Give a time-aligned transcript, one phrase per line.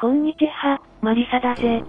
[0.00, 1.82] こんにちは、マリサだぜ。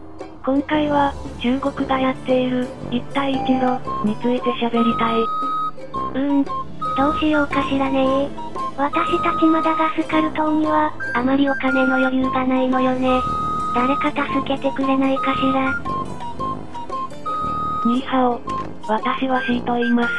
[0.44, 5.22] 今回は、中国がやっている、一帯一路、について喋りたい。
[5.22, 8.28] うーん、どうしようかしらね
[8.78, 13.22] 私たちマダガスカル島には、あまりお金の余裕がないのよね。
[13.76, 15.72] 誰か助けてくれないかしら。
[17.86, 18.42] ニーハオ。
[18.88, 20.10] 私は C と言います。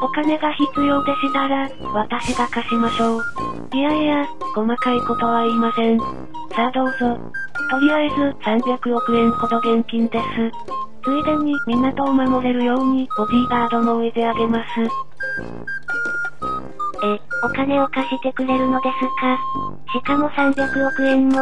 [0.00, 3.22] お金が必要でしたら、私が貸しましょう。
[3.72, 5.98] いやいや、細かいことは言いません。
[5.98, 7.18] さあどうぞ。
[7.70, 10.24] とりあえず、300億円ほど現金です。
[11.04, 14.66] ついでに、港を守れるように、ボディーガードも置いてあげます。
[17.04, 19.38] え、お金を貸してくれるのですか
[19.92, 21.40] しかも300億円も。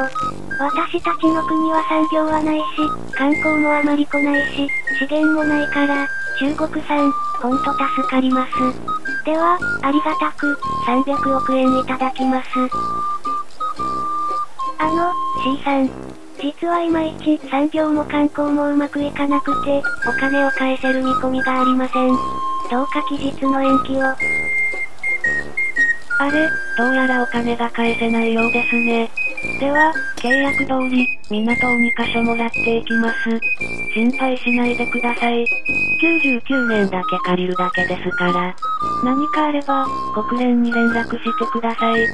[0.58, 2.64] 私たちの国は産業はないし、
[3.12, 4.68] 観光もあまり来ないし、
[4.98, 6.06] 資源もないから、
[6.38, 8.52] 中国産、ほんと助かります。
[9.24, 12.48] では、ありがたく、300億円いただきます。
[14.78, 15.12] あの、
[15.44, 15.90] C さん。
[16.42, 22.08] 実はいまいち産業も観光もうまくいかなくて、お金を返せる見込みがありません。
[22.08, 24.02] どうか期日の延期を。
[26.18, 29.10] あれ、どうやらお金が返せないようですね。
[29.60, 33.14] では、契約通り、港を2カ所もらっていきます。
[33.94, 35.46] 心配しないでください。
[36.02, 38.54] 99年だけ借りるだけですから。
[39.04, 39.86] 何かあれば、
[40.28, 42.06] 国連に連絡してください。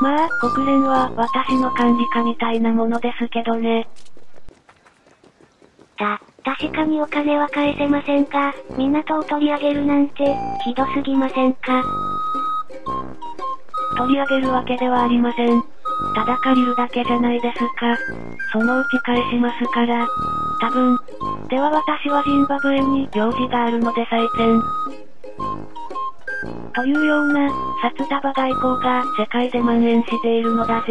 [0.00, 3.88] まあ、国連は私の管理下みたいなものですけどね。
[5.96, 11.82] た、確かにお金は返せませんが、港を取り上げるなんて、ひどすぎませんか？
[13.96, 15.77] 取り上げるわけではありません。
[16.14, 17.96] ただ借りるだけじゃないですか。
[18.52, 20.06] そのうち返しますから。
[20.60, 20.98] 多分。
[21.48, 24.62] では私はジンバブエに用事があるので再建。
[26.74, 27.50] というような、
[27.82, 30.86] 札束外交が世界で蔓延しているのだぜ。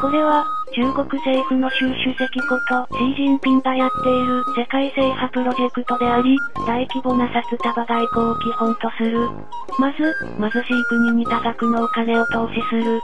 [0.00, 0.44] これは、
[0.76, 9.30] 中国政府の習主席こと、シー・ジンピンがやっている世界制覇プロジェクトであり、大規模な札束外交を基本とする。
[9.78, 13.00] まず、貧しい国に多額のお金を投資する。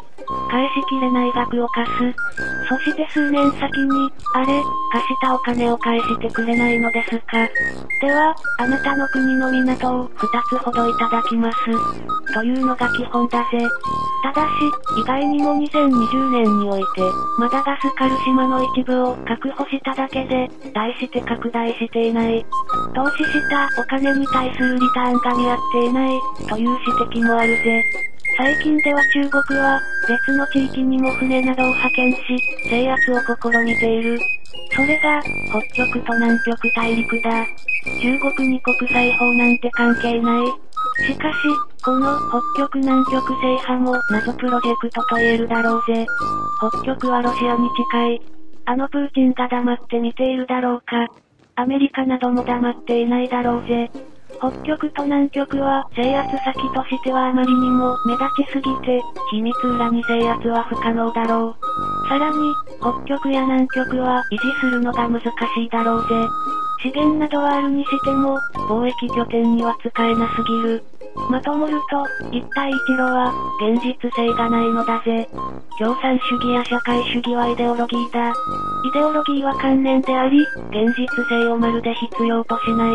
[0.50, 1.98] 返しきれない額を貸す。
[2.68, 4.46] そして数年先に、あれ、
[4.92, 7.48] 貸したお金を返してくれないのですか。
[8.00, 11.58] では、あなたの国の港を2つほどいただきます。
[12.34, 13.68] というのが基本だぜ。
[14.22, 14.50] ただし、
[15.00, 17.02] 意外にも2020年において、
[17.38, 22.44] マダガスカル島の一部を確保しただけで、大して拡大していない。
[22.94, 26.78] 投資したお金に対するリターンが見合っていない、という
[27.10, 28.11] 指摘もあるぜ。
[28.36, 32.18] 最近では中国は、別の地域にも船などを派遣し、
[32.68, 34.20] 制圧を試みている。
[34.74, 37.46] それが、北極と南極大陸だ。
[38.00, 40.46] 中国に国際法なんて関係ない。
[40.46, 41.36] しかし、
[41.84, 46.06] この北極南極制覇も謎プロジェクトと言えるだろうぜ。
[46.58, 48.20] 北極はロシアに近い。
[48.64, 51.08] あのプーチンが黙って見ているだろうか。
[51.56, 53.90] アメリカなども黙っていないだろうぜ。
[54.42, 62.08] 北極と南極は制圧先としてはあまりにも目立ちすぎて、秘密裏に制圧は不可能だろう。
[62.08, 65.30] さらに、北極や南極は維持するのが難し
[65.64, 66.28] いだろうぜ。
[66.82, 68.36] 資源などはあるにしても、
[68.68, 70.82] 貿易拠点には使えなすぎる。
[71.30, 73.32] まともると、一帯一路は、
[73.62, 75.28] 現実性がないのだぜ。
[75.78, 78.30] 共産主義や社会主義はイデオロギーだ。
[78.30, 78.34] イ
[78.92, 82.92] デオロギーは観念であり、現実性をまるで必要としない。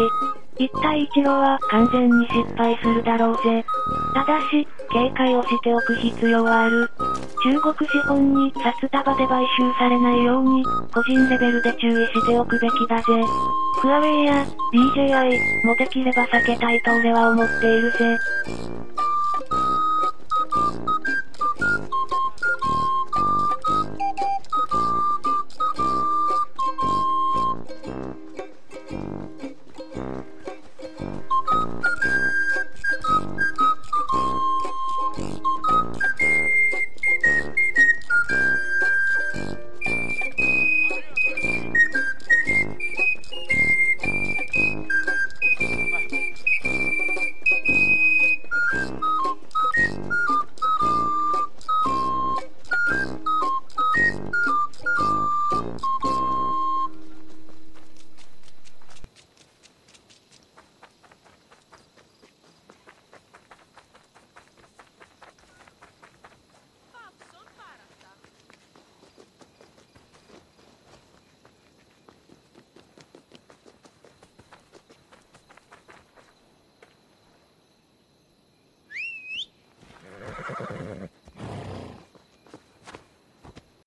[0.59, 3.63] 一帯一路は完全に失敗するだろうぜ。
[4.13, 6.89] ただし、警戒をしておく必要はある。
[7.43, 13.03] 中国資本に札束で買収されないように、個人レベルで注意しておくべきだぜ。
[13.81, 18.17] クアウェイや DJI もできれば避けたいと俺は思っているぜ。